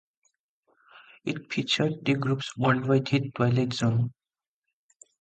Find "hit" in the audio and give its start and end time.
3.09-3.35